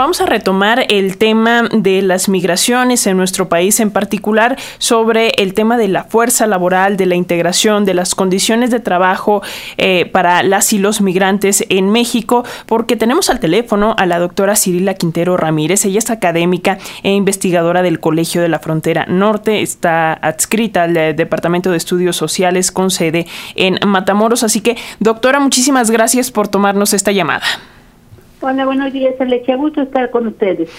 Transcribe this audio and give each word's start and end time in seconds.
vamos 0.00 0.22
a 0.22 0.26
retomar 0.26 0.86
el 0.88 1.18
tema 1.18 1.68
de 1.70 2.00
las 2.00 2.30
migraciones 2.30 3.06
en 3.06 3.18
nuestro 3.18 3.50
país, 3.50 3.80
en 3.80 3.90
particular 3.90 4.58
sobre 4.78 5.28
el 5.36 5.52
tema 5.52 5.76
de 5.76 5.88
la 5.88 6.04
fuerza 6.04 6.46
laboral, 6.46 6.96
de 6.96 7.04
la 7.04 7.16
integración, 7.16 7.84
de 7.84 7.92
las 7.92 8.14
condiciones 8.14 8.70
de 8.70 8.80
trabajo 8.80 9.42
eh, 9.76 10.06
para 10.06 10.42
las 10.42 10.72
y 10.72 10.78
los 10.78 11.02
migrantes 11.02 11.66
en 11.68 11.90
México, 11.90 12.46
porque 12.64 12.96
tenemos 12.96 13.28
al 13.28 13.40
teléfono 13.40 13.94
a 13.98 14.06
la 14.06 14.18
doctora 14.18 14.56
Cirila 14.56 14.94
Quintero 14.94 15.36
Ramírez. 15.36 15.84
Ella 15.84 15.98
es 15.98 16.10
académica 16.10 16.78
e 17.02 17.10
investigadora 17.10 17.82
del 17.82 18.00
Colegio 18.00 18.40
de 18.40 18.48
la 18.48 18.58
Frontera 18.58 19.04
Norte, 19.06 19.60
está 19.60 20.14
adscrita 20.14 20.84
al 20.84 20.96
eh, 20.96 21.12
Departamento 21.12 21.70
de 21.70 21.76
Estudios 21.76 22.16
Sociales 22.16 22.72
con 22.72 22.90
sede 22.90 23.26
en 23.54 23.78
Matamoros. 23.86 24.44
Así 24.44 24.62
que, 24.62 24.78
doctora, 24.98 25.40
muchísimas 25.40 25.90
gracias 25.90 26.30
por 26.30 26.48
tomarnos 26.48 26.94
esta 26.94 27.12
llamada. 27.12 27.44
Hola, 28.42 28.64
buenos 28.64 28.90
días, 28.90 29.20
Alexia. 29.20 29.54
Gusto 29.56 29.82
estar 29.82 30.10
con 30.10 30.26
ustedes. 30.26 30.70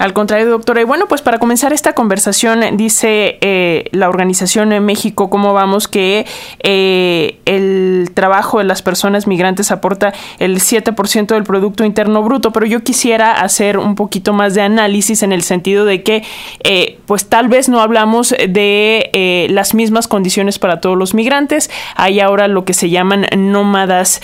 Al 0.00 0.14
contrario, 0.14 0.48
doctora. 0.48 0.80
Y 0.80 0.84
bueno, 0.84 1.08
pues 1.08 1.20
para 1.20 1.38
comenzar 1.38 1.74
esta 1.74 1.92
conversación, 1.92 2.78
dice 2.78 3.36
eh, 3.42 3.84
la 3.92 4.08
organización 4.08 4.72
en 4.72 4.82
México, 4.86 5.28
¿cómo 5.28 5.52
vamos? 5.52 5.88
Que 5.88 6.24
eh, 6.60 7.38
el 7.44 8.10
trabajo 8.14 8.58
de 8.58 8.64
las 8.64 8.80
personas 8.80 9.26
migrantes 9.26 9.70
aporta 9.70 10.14
el 10.38 10.58
7% 10.60 11.26
del 11.26 11.42
Producto 11.42 11.84
Interno 11.84 12.22
Bruto, 12.22 12.50
pero 12.50 12.64
yo 12.64 12.82
quisiera 12.82 13.42
hacer 13.42 13.76
un 13.76 13.94
poquito 13.94 14.32
más 14.32 14.54
de 14.54 14.62
análisis 14.62 15.22
en 15.22 15.32
el 15.32 15.42
sentido 15.42 15.84
de 15.84 16.02
que, 16.02 16.24
eh, 16.64 16.98
pues 17.04 17.26
tal 17.26 17.48
vez 17.48 17.68
no 17.68 17.82
hablamos 17.82 18.30
de 18.30 19.48
las 19.50 19.74
mismas 19.74 20.08
condiciones 20.08 20.58
para 20.58 20.80
todos 20.80 20.96
los 20.96 21.12
migrantes. 21.12 21.68
Hay 21.94 22.20
ahora 22.20 22.48
lo 22.48 22.64
que 22.64 22.72
se 22.72 22.88
llaman 22.88 23.26
nómadas 23.36 24.22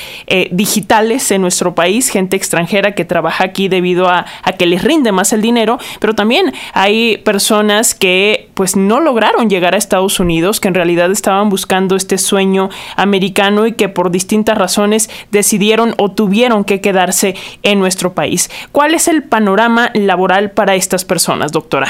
digitales 0.51 1.31
en 1.31 1.43
nuestro 1.43 1.75
país, 1.75 2.09
gente 2.09 2.35
extranjera 2.37 2.95
que 2.95 3.05
trabaja 3.05 3.45
aquí 3.45 3.69
debido 3.69 4.09
a, 4.09 4.25
que 4.59 4.65
les 4.65 4.83
rinde 4.83 5.13
más 5.13 5.35
el 5.35 5.43
dinero, 5.43 5.66
pero 6.01 6.15
también 6.15 6.53
hay 6.73 7.19
personas 7.19 7.95
que 7.95 8.49
pues 8.55 8.77
no 8.77 9.01
lograron 9.01 9.51
llegar 9.51 9.75
a 9.75 9.79
Estados 9.79 10.21
Unidos, 10.21 10.61
que 10.61 10.69
en 10.69 10.75
realidad 10.75 11.11
estaban 11.11 11.49
buscando 11.49 11.97
este 11.97 12.19
sueño 12.19 12.71
americano 12.97 13.67
y 13.67 13.73
que 13.73 13.89
por 13.89 14.11
distintas 14.11 14.57
razones 14.57 15.11
decidieron 15.31 15.95
o 15.99 16.11
tuvieron 16.11 16.65
que 16.65 16.81
quedarse 16.81 17.35
en 17.63 17.79
nuestro 17.79 18.13
país. 18.15 18.51
¿Cuál 18.73 18.95
es 18.95 19.09
el 19.09 19.23
panorama 19.23 19.91
laboral 19.95 20.53
para 20.53 20.75
estas 20.75 21.05
personas, 21.05 21.53
doctora? 21.53 21.89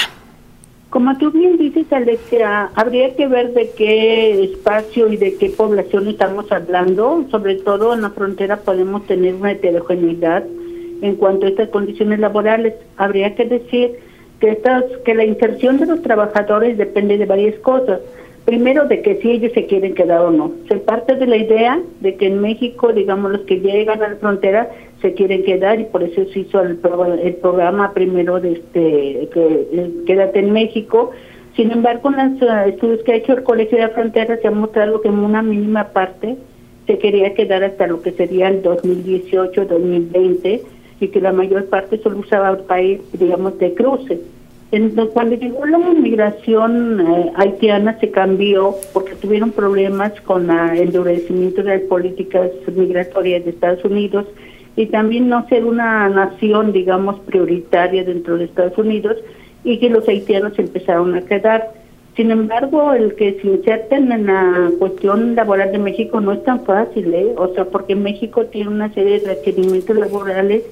Como 0.91 1.17
tú 1.19 1.31
bien 1.31 1.59
dices, 1.59 1.93
Alexia, 1.93 2.71
habría 2.75 3.15
que 3.17 3.27
ver 3.27 3.53
de 3.53 3.71
qué 3.77 4.45
espacio 4.45 5.13
y 5.13 5.17
de 5.17 5.37
qué 5.37 5.51
población 5.51 6.09
estamos 6.09 6.51
hablando. 6.51 7.27
Sobre 7.31 7.57
todo 7.57 7.93
en 7.93 8.03
la 8.03 8.11
frontera 8.11 8.59
podemos 8.59 9.07
tener 9.07 9.35
una 9.35 9.53
heterogeneidad 9.53 10.45
en 11.03 11.17
cuanto 11.17 11.47
a 11.47 11.51
estas 11.51 11.69
condiciones 11.69 12.19
laborales, 12.19 12.75
habría 12.97 13.35
que 13.35 13.45
decir 13.45 13.93
que, 14.41 14.51
estas, 14.51 14.85
que 15.05 15.15
la 15.15 15.25
inserción 15.25 15.79
de 15.79 15.87
los 15.87 16.03
trabajadores 16.03 16.77
depende 16.79 17.19
de 17.19 17.27
varias 17.27 17.57
cosas. 17.57 18.01
Primero, 18.45 18.87
de 18.87 19.03
que 19.03 19.17
si 19.17 19.31
ellos 19.33 19.53
se 19.55 19.67
quieren 19.67 19.95
quedar 19.95 20.21
o 20.21 20.31
no. 20.31 20.53
Se 20.69 20.77
parte 20.77 21.17
de 21.17 21.27
la 21.27 21.37
idea 21.37 21.81
de 22.01 22.15
que 22.15 22.29
en 22.29 22.41
México, 22.41 22.93
digamos, 22.93 23.33
los 23.33 23.41
que 23.41 23.59
llegan 23.59 24.03
a 24.03 24.09
la 24.11 24.17
frontera 24.17 24.71
se 25.03 25.15
quieren 25.15 25.43
quedar 25.43 25.81
y 25.81 25.85
por 25.85 26.05
eso 26.05 26.25
se 26.33 26.41
hizo 26.41 26.61
el, 26.61 26.79
el 27.23 27.35
programa 27.35 27.93
primero 27.93 28.41
de 28.41 28.53
este 28.53 29.29
que, 29.33 29.91
Quédate 30.07 30.39
en 30.39 30.53
México. 30.53 31.11
Sin 31.57 31.73
embargo, 31.73 32.11
en 32.11 32.35
los 32.35 32.43
eh, 32.43 32.69
estudios 32.69 33.03
que 33.03 33.13
ha 33.13 33.17
hecho 33.17 33.33
el 33.33 33.43
Colegio 33.43 33.79
de 33.79 33.85
la 33.85 33.91
Frontera 33.91 34.37
se 34.37 34.47
ha 34.47 34.53
mostrado 34.53 35.01
que 35.01 35.09
en 35.09 35.19
una 35.19 35.43
mínima 35.43 35.89
parte 35.89 36.37
se 36.87 36.99
quería 36.99 37.35
quedar 37.35 37.65
hasta 37.65 37.89
lo 37.89 38.01
que 38.01 38.13
sería 38.13 38.49
el 38.49 38.63
2018-2020 38.63 40.61
y 41.01 41.09
que 41.09 41.21
la 41.21 41.33
mayor 41.33 41.67
parte 41.67 41.99
solo 42.03 42.19
usaba 42.19 42.51
el 42.51 42.59
país, 42.59 43.01
digamos, 43.13 43.59
de 43.59 43.75
cruce. 43.75 44.21
Entonces, 44.73 45.15
cuando 45.15 45.37
llegó 45.37 45.65
la 45.65 45.79
migración 45.79 47.01
eh, 47.01 47.33
haitiana 47.37 47.99
se 48.01 48.11
cambió 48.11 48.75
porque 48.93 49.15
tuvieron 49.15 49.53
problemas 49.53 50.13
con 50.23 50.51
el 50.51 50.79
endurecimiento 50.79 51.63
de 51.63 51.79
las 51.79 51.81
políticas 51.83 52.51
migratorias 52.75 53.45
de 53.45 53.51
Estados 53.51 53.85
Unidos 53.85 54.27
y 54.75 54.87
también 54.87 55.29
no 55.29 55.47
ser 55.49 55.65
una 55.65 56.09
nación, 56.09 56.73
digamos, 56.73 57.21
prioritaria 57.21 58.03
dentro 58.03 58.37
de 58.37 58.45
Estados 58.45 58.77
Unidos 58.77 59.17
y 59.63 59.79
que 59.79 59.89
los 59.89 60.07
haitianos 60.09 60.59
empezaron 60.59 61.15
a 61.15 61.23
quedar. 61.23 61.71
Sin 62.17 62.31
embargo, 62.31 62.93
el 62.93 63.15
que 63.15 63.39
se 63.41 63.47
inserten 63.47 64.11
en 64.11 64.27
la 64.27 64.71
cuestión 64.79 65.35
laboral 65.37 65.71
de 65.71 65.79
México 65.79 66.21
no 66.21 66.33
es 66.33 66.43
tan 66.45 66.65
fácil, 66.65 67.13
¿eh? 67.15 67.35
O 67.37 67.49
sea, 67.55 67.67
porque 67.67 67.95
México 67.95 68.47
tiene 68.47 68.71
una 68.71 68.93
serie 68.95 69.21
de 69.21 69.35
requerimientos 69.35 69.97
laborales 69.97 70.63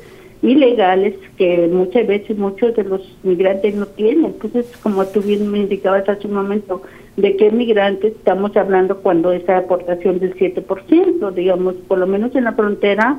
ilegales 0.44 1.15
que 1.37 1.69
muchas 1.72 2.06
veces 2.06 2.37
muchos 2.37 2.77
de 2.77 2.84
los 2.84 3.00
migrantes 3.22 3.75
no 3.75 3.87
tienen. 3.87 4.27
Entonces, 4.27 4.66
como 4.82 5.05
tú 5.06 5.21
bien 5.22 5.50
me 5.50 5.59
indicabas 5.59 6.09
hace 6.09 6.27
un 6.27 6.34
momento, 6.34 6.82
¿de 7.16 7.37
qué 7.37 7.50
migrantes 7.50 8.12
estamos 8.15 8.56
hablando 8.56 8.99
cuando 8.99 9.33
esa 9.33 9.59
aportación 9.59 10.19
del 10.19 10.34
7%? 10.37 11.33
Digamos, 11.33 11.75
por 11.88 11.99
lo 11.99 12.06
menos 12.06 12.34
en 12.34 12.44
la 12.44 12.53
frontera, 12.53 13.19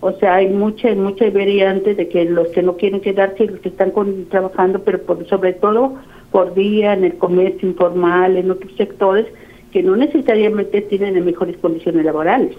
o 0.00 0.12
sea, 0.12 0.36
hay 0.36 0.48
muchas 0.48 0.96
muchas 0.96 1.32
variantes 1.32 1.96
de 1.96 2.08
que 2.08 2.24
los 2.24 2.48
que 2.48 2.62
no 2.62 2.76
quieren 2.76 3.00
quedarse, 3.00 3.46
los 3.46 3.60
que 3.60 3.68
están 3.68 3.92
trabajando, 4.30 4.80
pero 4.80 5.00
por, 5.02 5.24
sobre 5.28 5.52
todo 5.52 5.94
por 6.32 6.54
día 6.54 6.94
en 6.94 7.04
el 7.04 7.14
comercio 7.18 7.68
informal, 7.68 8.36
en 8.36 8.50
otros 8.50 8.72
sectores, 8.76 9.26
que 9.70 9.82
no 9.82 9.94
necesariamente 9.94 10.80
tienen 10.82 11.24
mejores 11.24 11.56
condiciones 11.58 12.04
laborales. 12.04 12.56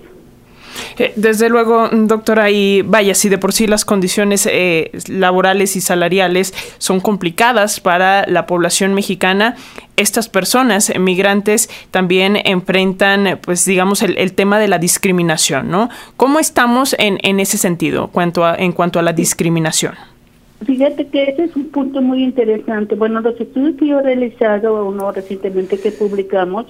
Eh, 0.97 1.13
desde 1.15 1.49
luego, 1.49 1.89
doctora, 1.89 2.49
y 2.49 2.81
vaya, 2.81 3.15
si 3.15 3.29
de 3.29 3.37
por 3.37 3.53
sí 3.53 3.67
las 3.67 3.85
condiciones 3.85 4.47
eh, 4.51 4.91
laborales 5.07 5.75
y 5.75 5.81
salariales 5.81 6.53
son 6.77 6.99
complicadas 6.99 7.79
para 7.79 8.25
la 8.27 8.45
población 8.45 8.93
mexicana, 8.93 9.55
estas 9.97 10.29
personas 10.29 10.91
migrantes 10.97 11.69
también 11.91 12.37
enfrentan, 12.43 13.39
pues 13.41 13.65
digamos, 13.65 14.01
el, 14.01 14.33
tema 14.33 14.59
de 14.59 14.67
la 14.67 14.79
discriminación, 14.79 15.69
¿no? 15.69 15.89
¿Cómo 16.17 16.39
estamos 16.39 16.95
en, 16.97 17.19
en 17.21 17.39
ese 17.39 17.57
sentido 17.57 18.07
cuanto 18.07 18.45
a, 18.45 18.55
en 18.55 18.71
cuanto 18.71 18.99
a 18.99 19.01
la 19.03 19.13
discriminación? 19.13 19.93
Fíjate 20.65 21.07
que 21.07 21.23
ese 21.23 21.45
es 21.45 21.55
un 21.55 21.69
punto 21.69 22.01
muy 22.01 22.23
interesante. 22.23 22.95
Bueno, 22.95 23.19
los 23.19 23.39
estudios 23.39 23.75
que 23.77 23.87
yo 23.87 23.99
he 23.99 24.03
realizado, 24.03 24.85
uno 24.85 25.11
recientemente 25.11 25.79
que 25.79 25.91
publicamos, 25.91 26.65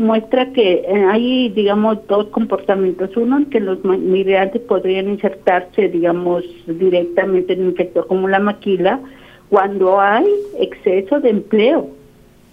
muestra 0.00 0.50
que 0.52 0.82
eh, 0.86 1.04
hay, 1.08 1.50
digamos, 1.50 1.98
dos 2.08 2.26
comportamientos. 2.28 3.16
Uno, 3.16 3.36
en 3.36 3.46
que 3.46 3.60
los 3.60 3.84
migrantes 3.84 4.62
podrían 4.62 5.08
insertarse, 5.08 5.88
digamos, 5.88 6.42
directamente 6.66 7.52
en 7.52 7.66
un 7.66 7.76
sector 7.76 8.06
como 8.06 8.26
la 8.26 8.40
maquila, 8.40 9.00
cuando 9.50 10.00
hay 10.00 10.26
exceso 10.58 11.20
de 11.20 11.30
empleo. 11.30 11.90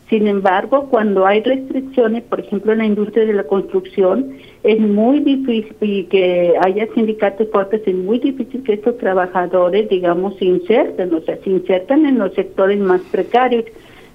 Sin 0.10 0.28
embargo, 0.28 0.88
cuando 0.90 1.26
hay 1.26 1.42
restricciones, 1.42 2.24
por 2.24 2.40
ejemplo, 2.40 2.72
en 2.72 2.78
la 2.80 2.86
industria 2.86 3.26
de 3.26 3.34
la 3.34 3.44
construcción, 3.44 4.38
es 4.64 4.80
muy 4.80 5.20
difícil 5.20 6.08
que 6.10 6.54
haya 6.62 6.88
sindicatos 6.96 7.50
fuertes, 7.52 7.82
es 7.86 7.96
muy 7.96 8.20
difícil 8.20 8.64
que 8.64 8.74
estos 8.74 8.98
trabajadores, 8.98 9.90
digamos, 9.90 10.38
se 10.38 10.46
inserten, 10.46 11.14
o 11.14 11.22
sea, 11.22 11.38
se 11.44 11.50
insertan 11.50 12.06
en 12.06 12.20
los 12.20 12.34
sectores 12.34 12.80
más 12.80 13.02
precarios. 13.12 13.66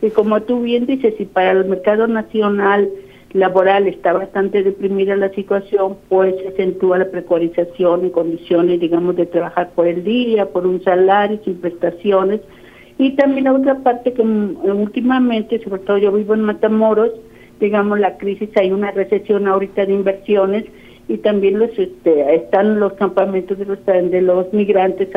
Y 0.01 0.11
como 0.11 0.41
tú 0.43 0.63
bien 0.63 0.87
dices, 0.87 1.15
si 1.19 1.27
para 1.27 1.53
el 1.53 1.67
mercado 1.67 2.07
nacional 2.07 2.89
laboral 3.33 3.87
está 3.87 4.13
bastante 4.13 4.63
deprimida 4.63 5.17
la 5.17 5.31
situación, 5.31 5.97
pues 6.09 6.35
se 6.41 6.49
acentúa 6.49 6.99
la 6.99 7.11
precarización 7.11 8.05
en 8.05 8.11
condiciones, 8.11 8.81
digamos, 8.81 9.17
de 9.17 9.27
trabajar 9.27 9.71
por 9.75 9.87
el 9.87 10.05
día, 10.05 10.47
por 10.47 10.67
un 10.67 10.83
salario, 10.83 11.41
sin 11.45 11.57
prestaciones. 11.57 12.41
Y 12.99 13.13
también 13.13 13.45
la 13.45 13.55
otra 13.55 13.79
parte 13.79 14.13
que 14.13 14.23
mm, 14.23 14.59
últimamente, 14.65 15.63
sobre 15.63 15.81
todo 15.83 15.99
yo 15.99 16.13
vivo 16.13 16.35
en 16.35 16.43
Matamoros, 16.43 17.11
digamos, 17.59 17.99
la 17.99 18.19
crisis, 18.19 18.51
hay 18.57 18.71
una 18.71 18.91
recesión 18.91 19.47
ahorita 19.47 19.87
de 19.87 19.95
inversiones 19.95 20.65
y 21.09 21.19
también 21.19 21.59
los 21.59 21.71
este, 21.79 22.35
están 22.35 22.81
los 22.81 22.93
campamentos 22.95 23.59
de 23.59 23.67
los, 23.67 23.85
de 23.85 24.23
los 24.23 24.53
migrantes 24.53 25.09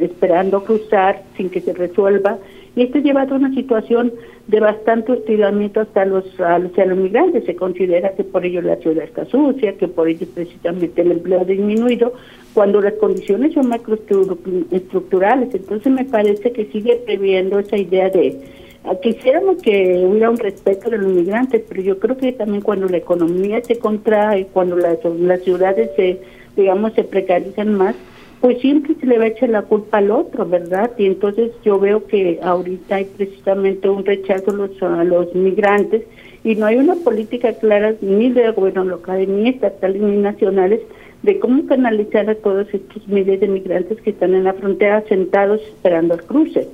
esperando 0.00 0.64
cruzar 0.64 1.22
sin 1.36 1.50
que 1.50 1.60
se 1.60 1.72
resuelva 1.72 2.38
y 2.78 2.82
esto 2.82 2.98
ha 2.98 3.00
llevado 3.00 3.34
a 3.34 3.38
una 3.38 3.52
situación 3.54 4.12
de 4.46 4.60
bastante 4.60 5.10
hostigamiento 5.10 5.80
hasta 5.80 6.04
los, 6.04 6.24
a 6.38 6.60
los, 6.60 6.96
migrantes. 6.96 7.44
Se 7.44 7.56
considera 7.56 8.12
que 8.14 8.22
por 8.22 8.46
ello 8.46 8.62
la 8.62 8.76
ciudad 8.76 9.02
está 9.02 9.24
sucia, 9.24 9.76
que 9.76 9.88
por 9.88 10.06
ello 10.06 10.28
precisamente 10.32 11.02
el 11.02 11.10
empleo 11.10 11.40
ha 11.40 11.44
disminuido, 11.44 12.12
cuando 12.54 12.80
las 12.80 12.92
condiciones 12.94 13.54
son 13.54 13.68
macroestructurales. 13.68 15.52
Entonces 15.52 15.92
me 15.92 16.04
parece 16.04 16.52
que 16.52 16.66
sigue 16.66 17.02
previendo 17.04 17.58
esa 17.58 17.76
idea 17.76 18.10
de 18.10 18.38
ah, 18.84 18.94
quisiéramos 19.02 19.60
que 19.60 20.04
hubiera 20.08 20.30
un 20.30 20.38
respeto 20.38 20.88
de 20.88 20.98
los 20.98 21.12
migrantes, 21.12 21.64
pero 21.68 21.82
yo 21.82 21.98
creo 21.98 22.16
que 22.16 22.30
también 22.30 22.62
cuando 22.62 22.88
la 22.88 22.98
economía 22.98 23.60
se 23.64 23.80
contrae, 23.80 24.46
cuando 24.52 24.76
las, 24.76 24.98
las 25.04 25.42
ciudades 25.42 25.90
se, 25.96 26.20
digamos, 26.56 26.92
se 26.92 27.02
precarizan 27.02 27.74
más, 27.74 27.96
pues 28.40 28.60
siempre 28.60 28.94
se 29.00 29.06
le 29.06 29.18
va 29.18 29.24
a 29.24 29.28
echar 29.28 29.48
la 29.48 29.62
culpa 29.62 29.98
al 29.98 30.10
otro, 30.10 30.46
¿verdad? 30.46 30.92
Y 30.96 31.06
entonces 31.06 31.50
yo 31.64 31.78
veo 31.80 32.06
que 32.06 32.38
ahorita 32.42 32.96
hay 32.96 33.04
precisamente 33.04 33.88
un 33.88 34.04
rechazo 34.04 34.50
a 34.50 34.54
los, 34.54 34.82
a 34.82 35.04
los 35.04 35.34
migrantes 35.34 36.02
y 36.44 36.54
no 36.54 36.66
hay 36.66 36.76
una 36.76 36.94
política 36.94 37.52
clara 37.54 37.94
ni 38.00 38.30
del 38.30 38.52
gobierno 38.52 38.84
local, 38.84 39.26
ni 39.28 39.48
estatal, 39.50 39.94
ni 40.00 40.16
nacionales 40.18 40.80
de 41.22 41.40
cómo 41.40 41.66
canalizar 41.66 42.30
a 42.30 42.36
todos 42.36 42.72
estos 42.72 43.08
miles 43.08 43.40
de 43.40 43.48
migrantes 43.48 44.00
que 44.00 44.10
están 44.10 44.34
en 44.34 44.44
la 44.44 44.54
frontera 44.54 45.02
sentados 45.08 45.60
esperando 45.62 46.14
el 46.14 46.22
cruce. 46.22 46.68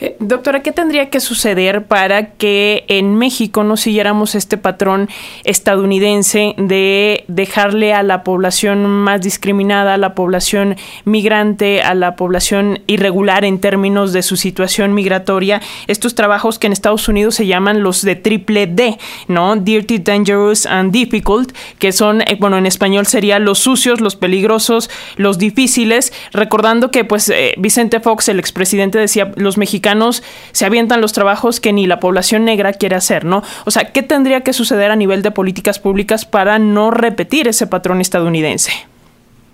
Eh, 0.00 0.16
doctora, 0.18 0.62
¿qué 0.62 0.72
tendría 0.72 1.10
que 1.10 1.20
suceder 1.20 1.84
para 1.84 2.30
que 2.32 2.84
en 2.88 3.14
México 3.14 3.64
no 3.64 3.76
siguiéramos 3.76 4.34
este 4.34 4.56
patrón 4.56 5.08
estadounidense 5.44 6.54
de 6.58 7.24
dejarle 7.28 7.92
a 7.92 8.02
la 8.02 8.24
población 8.24 8.86
más 8.86 9.22
discriminada, 9.22 9.94
a 9.94 9.98
la 9.98 10.14
población 10.14 10.76
migrante, 11.04 11.82
a 11.82 11.94
la 11.94 12.16
población 12.16 12.80
irregular 12.86 13.44
en 13.44 13.60
términos 13.60 14.12
de 14.12 14.22
su 14.22 14.36
situación 14.36 14.94
migratoria, 14.94 15.60
estos 15.86 16.14
trabajos 16.14 16.58
que 16.58 16.66
en 16.66 16.72
Estados 16.72 17.08
Unidos 17.08 17.34
se 17.34 17.46
llaman 17.46 17.82
los 17.82 18.02
de 18.02 18.16
triple 18.16 18.66
D, 18.66 18.98
¿no? 19.28 19.56
Dirty, 19.56 19.98
Dangerous 19.98 20.66
and 20.66 20.92
Difficult, 20.92 21.52
que 21.78 21.92
son, 21.92 22.22
eh, 22.22 22.36
bueno, 22.38 22.58
en 22.58 22.66
español 22.66 23.06
sería 23.06 23.38
los 23.38 23.58
sucios, 23.58 24.00
los 24.00 24.16
peligrosos, 24.16 24.90
los 25.16 25.38
difíciles, 25.38 26.12
recordando 26.32 26.90
que 26.90 27.04
pues 27.04 27.28
eh, 27.28 27.54
Vicente 27.58 28.00
Fox, 28.00 28.28
el 28.28 28.38
expresidente, 28.38 28.98
decía, 28.98 29.32
los 29.36 29.53
mexicanos 29.58 30.22
se 30.52 30.66
avientan 30.66 31.00
los 31.00 31.12
trabajos 31.12 31.60
que 31.60 31.72
ni 31.72 31.86
la 31.86 32.00
población 32.00 32.44
negra 32.44 32.72
quiere 32.72 32.96
hacer, 32.96 33.24
¿no? 33.24 33.42
O 33.64 33.70
sea, 33.70 33.92
¿qué 33.92 34.02
tendría 34.02 34.42
que 34.42 34.52
suceder 34.52 34.90
a 34.90 34.96
nivel 34.96 35.22
de 35.22 35.30
políticas 35.30 35.78
públicas 35.78 36.24
para 36.24 36.58
no 36.58 36.90
repetir 36.90 37.48
ese 37.48 37.66
patrón 37.66 38.00
estadounidense? 38.00 38.72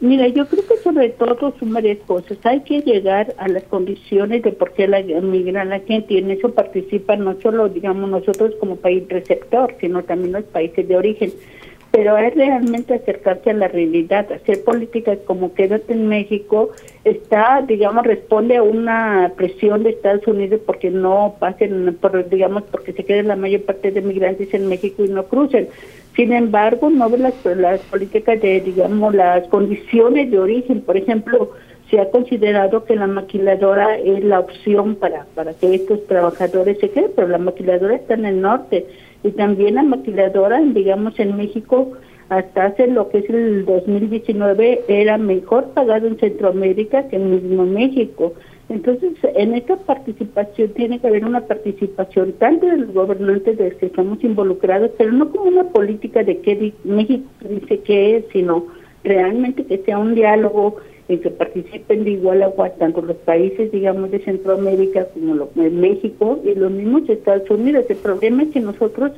Mira, 0.01 0.27
yo 0.29 0.47
creo 0.47 0.67
que 0.67 0.79
sobre 0.79 1.11
todo 1.11 1.53
son 1.61 1.75
varias 1.75 1.99
cosas. 2.07 2.39
Hay 2.45 2.61
que 2.61 2.81
llegar 2.81 3.35
a 3.37 3.49
las 3.49 3.65
condiciones 3.65 4.43
de 4.43 4.53
por 4.53 4.73
qué 4.73 4.89
la 4.89 5.03
migran 5.03 5.69
la 5.69 5.81
gente 5.81 6.15
y 6.15 6.19
en 6.19 6.31
eso 6.31 6.55
participan 6.55 7.23
no 7.23 7.37
solo, 7.43 7.69
digamos, 7.69 8.09
nosotros 8.09 8.55
como 8.59 8.77
país 8.77 9.07
receptor, 9.11 9.77
sino 9.79 10.03
también 10.03 10.33
los 10.33 10.45
países 10.45 10.89
de 10.89 10.97
origen 10.97 11.33
pero 11.91 12.17
es 12.17 12.35
realmente 12.35 12.95
acercarse 12.95 13.51
a 13.51 13.55
la 13.55 13.69
realidad, 13.69 14.31
hacer 14.33 14.63
políticas 14.63 15.19
como 15.27 15.55
Quédate 15.55 15.93
en 15.93 16.09
México, 16.09 16.71
está, 17.05 17.63
digamos, 17.67 18.07
responde 18.07 18.57
a 18.57 18.63
una 18.63 19.33
presión 19.37 19.83
de 19.83 19.91
Estados 19.91 20.27
Unidos 20.27 20.61
porque 20.65 20.91
no 20.91 21.35
pasen, 21.41 21.97
por, 22.01 22.29
digamos, 22.29 22.63
porque 22.65 22.93
se 22.93 23.05
queden 23.05 23.29
la 23.29 23.37
mayor 23.37 23.63
parte 23.63 23.91
de 23.91 24.03
migrantes 24.03 24.55
en 24.55 24.69
México 24.69 25.05
y 25.05 25.09
no 25.09 25.25
crucen. 25.25 25.69
Sin 26.15 26.33
embargo, 26.33 26.91
no 26.91 27.09
ve 27.11 27.19
las, 27.19 27.35
las 27.45 27.81
políticas 27.81 28.41
de, 28.41 28.61
digamos, 28.61 29.15
las 29.15 29.49
condiciones 29.49 30.31
de 30.31 30.39
origen. 30.39 30.83
Por 30.83 30.97
ejemplo, 30.97 31.51
se 31.91 31.99
ha 31.99 32.11
considerado 32.11 32.85
que 32.85 32.95
la 32.95 33.09
maquiladora 33.09 33.99
es 33.99 34.23
la 34.23 34.39
opción 34.39 34.95
para, 34.95 35.27
para 35.35 35.55
que 35.55 35.75
estos 35.75 36.07
trabajadores 36.07 36.79
se 36.79 36.91
queden, 36.91 37.11
pero 37.17 37.27
la 37.27 37.39
maquiladora 37.39 37.97
está 37.97 38.15
en 38.15 38.27
el 38.27 38.41
norte 38.41 38.87
y 39.23 39.31
también 39.33 39.75
la 39.75 39.83
maquiladora, 39.83 40.61
digamos, 40.61 41.19
en 41.19 41.37
México, 41.37 41.93
hasta 42.29 42.67
hace 42.67 42.87
lo 42.87 43.09
que 43.09 43.19
es 43.19 43.31
el 43.31 43.65
2019, 43.65 44.85
era 44.89 45.19
mejor 45.19 45.71
pagado 45.71 46.07
en 46.07 46.19
Centroamérica 46.19 47.09
que 47.09 47.17
en 47.17 47.31
mismo 47.31 47.67
México. 47.67 48.35
Entonces, 48.69 49.15
en 49.35 49.55
esta 49.55 49.77
participación 49.77 50.71
tiene 50.75 51.01
que 51.01 51.09
haber 51.09 51.25
una 51.25 51.41
participación 51.41 52.35
tanto 52.35 52.67
de 52.67 52.77
los 52.77 52.95
gobernantes 52.95 53.59
de 53.59 53.71
los 53.71 53.79
que 53.79 53.87
estamos 53.87 54.23
involucrados, 54.23 54.93
pero 54.97 55.11
no 55.11 55.29
como 55.31 55.49
una 55.49 55.65
política 55.65 56.23
de 56.23 56.39
que 56.39 56.73
México 56.85 57.29
dice 57.49 57.81
que 57.81 58.19
es, 58.19 58.25
sino 58.33 58.67
realmente 59.03 59.65
que 59.65 59.79
sea 59.79 59.99
un 59.99 60.15
diálogo 60.15 60.77
en 61.11 61.21
que 61.21 61.31
participen 61.31 62.05
de 62.05 62.13
igual 62.13 62.43
agua 62.43 62.71
tanto 62.71 63.03
los 63.03 63.17
países, 63.17 63.73
digamos, 63.73 64.11
de 64.13 64.21
Centroamérica 64.21 65.07
como 65.07 65.35
lo, 65.35 65.51
México 65.55 66.39
y 66.45 66.55
los 66.55 66.71
mismos 66.71 67.09
Estados 67.09 67.51
Unidos. 67.51 67.85
El 67.89 67.97
problema 67.97 68.45
es 68.45 68.51
que 68.51 68.61
nosotros 68.61 69.13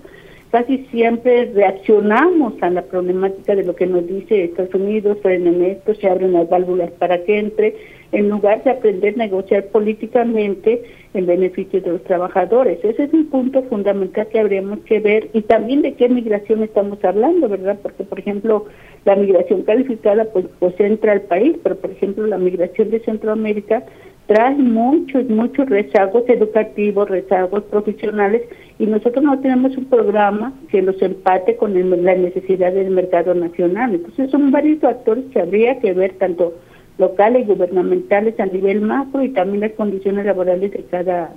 casi 0.50 0.78
siempre 0.90 1.50
reaccionamos 1.54 2.54
a 2.62 2.70
la 2.70 2.82
problemática 2.82 3.54
de 3.54 3.64
lo 3.64 3.76
que 3.76 3.86
nos 3.86 4.06
dice 4.06 4.44
Estados 4.44 4.74
Unidos, 4.74 5.18
frenen 5.20 5.62
esto, 5.62 5.94
se 5.94 6.08
abren 6.08 6.32
las 6.32 6.48
válvulas 6.48 6.90
para 6.92 7.22
que 7.24 7.38
entre, 7.38 7.76
en 8.12 8.28
lugar 8.28 8.62
de 8.62 8.70
aprender 8.70 9.14
a 9.14 9.24
negociar 9.24 9.66
políticamente 9.68 10.82
en 11.14 11.26
beneficio 11.26 11.80
de 11.80 11.92
los 11.92 12.04
trabajadores. 12.04 12.78
Ese 12.84 13.04
es 13.04 13.12
un 13.12 13.26
punto 13.26 13.62
fundamental 13.64 14.28
que 14.28 14.38
habríamos 14.38 14.80
que 14.80 15.00
ver 15.00 15.30
y 15.32 15.42
también 15.42 15.82
de 15.82 15.94
qué 15.94 16.08
migración 16.08 16.62
estamos 16.62 17.02
hablando, 17.04 17.48
¿verdad? 17.48 17.78
Porque, 17.82 18.04
por 18.04 18.18
ejemplo, 18.18 18.66
la 19.04 19.16
migración 19.16 19.62
calificada 19.62 20.26
pues, 20.26 20.46
pues 20.58 20.78
entra 20.78 21.12
al 21.12 21.22
país, 21.22 21.56
pero, 21.62 21.76
por 21.76 21.90
ejemplo, 21.90 22.26
la 22.26 22.38
migración 22.38 22.90
de 22.90 23.00
Centroamérica 23.00 23.84
trae 24.26 24.54
muchos, 24.54 25.28
muchos 25.28 25.68
rezagos 25.68 26.24
educativos, 26.28 27.08
rezagos 27.08 27.64
profesionales 27.64 28.42
y 28.78 28.86
nosotros 28.86 29.24
no 29.24 29.40
tenemos 29.40 29.76
un 29.76 29.86
programa 29.86 30.52
que 30.70 30.82
los 30.82 31.00
empate 31.02 31.56
con 31.56 31.74
la 32.04 32.14
necesidad 32.14 32.72
del 32.72 32.90
mercado 32.90 33.34
nacional. 33.34 33.94
Entonces 33.94 34.30
son 34.30 34.50
varios 34.50 34.80
factores 34.80 35.24
que 35.32 35.40
habría 35.40 35.80
que 35.80 35.92
ver 35.92 36.14
tanto 36.18 36.54
locales, 37.02 37.46
gubernamentales 37.46 38.38
a 38.40 38.46
nivel 38.46 38.80
macro 38.80 39.22
y 39.22 39.28
también 39.30 39.60
las 39.60 39.72
condiciones 39.72 40.24
laborales 40.24 40.70
de 40.70 40.84
cada 40.84 41.32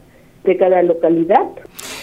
de 0.46 0.58
cada 0.58 0.82
localidad. 0.84 1.42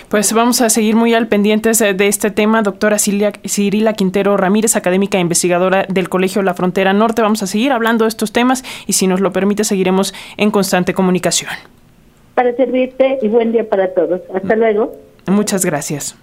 Pues 0.08 0.32
vamos 0.32 0.60
a 0.60 0.68
seguir 0.68 0.94
muy 0.94 1.14
al 1.14 1.28
pendientes 1.28 1.78
de 1.78 2.08
este 2.08 2.30
tema, 2.30 2.60
doctora 2.62 2.98
Cirila 2.98 3.92
Quintero 3.94 4.36
Ramírez, 4.36 4.76
académica 4.76 5.16
e 5.16 5.20
investigadora 5.22 5.86
del 5.88 6.08
Colegio 6.08 6.42
La 6.42 6.52
Frontera 6.52 6.92
Norte. 6.92 7.22
Vamos 7.22 7.42
a 7.42 7.46
seguir 7.46 7.72
hablando 7.72 8.04
de 8.04 8.08
estos 8.08 8.32
temas 8.32 8.62
y 8.86 8.92
si 8.92 9.06
nos 9.06 9.20
lo 9.20 9.32
permite 9.32 9.64
seguiremos 9.64 10.12
en 10.36 10.50
constante 10.50 10.92
comunicación. 10.92 11.50
Para 12.34 12.54
servirte 12.56 13.18
y 13.22 13.28
buen 13.28 13.52
día 13.52 13.68
para 13.68 13.94
todos. 13.94 14.20
Hasta 14.34 14.56
luego. 14.56 14.92
Muchas 15.28 15.64
gracias. 15.64 16.16